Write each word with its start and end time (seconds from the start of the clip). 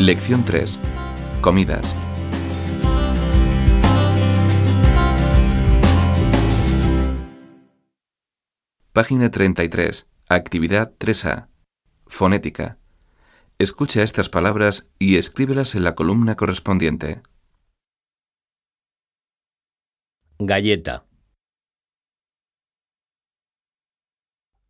Lección 0.00 0.46
3. 0.46 0.78
Comidas. 1.42 1.94
Página 8.94 9.30
33. 9.30 10.08
Actividad 10.30 10.94
3A. 10.96 11.48
Fonética. 12.06 12.78
Escucha 13.58 14.02
estas 14.02 14.30
palabras 14.30 14.90
y 14.98 15.18
escríbelas 15.18 15.74
en 15.74 15.84
la 15.84 15.94
columna 15.94 16.34
correspondiente. 16.34 17.20
Galleta. 20.38 21.04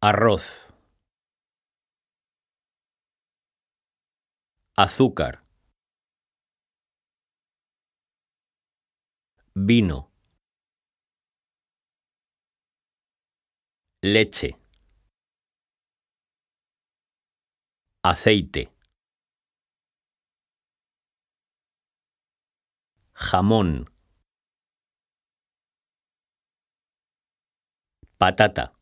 Arroz. 0.01 0.75
Azúcar. 4.85 5.45
Vino. 9.55 10.11
Leche. 14.03 14.57
Aceite. 18.03 18.73
Jamón. 23.13 23.85
Patata. 28.17 28.73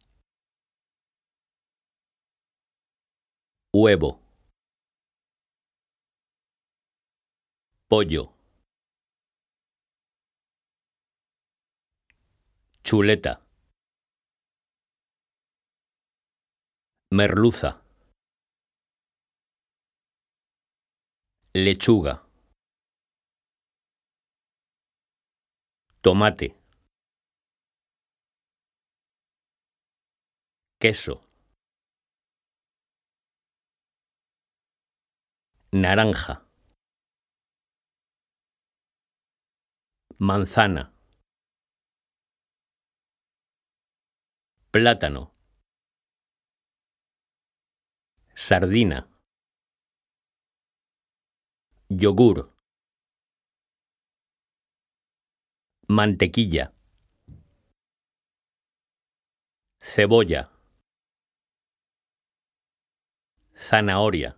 Huevo. 3.73 4.28
Pollo. 7.89 8.35
Chuleta. 12.83 13.41
Merluza. 17.13 17.81
Lechuga. 21.55 22.23
Tomate. 26.03 26.55
Queso. 30.79 31.25
Naranja. 35.73 36.48
Manzana. 40.21 40.93
Plátano. 44.73 45.31
Sardina. 48.35 49.09
Yogur. 51.89 52.53
Mantequilla. 55.89 56.73
Cebolla. 59.81 60.51
Zanahoria. 63.55 64.37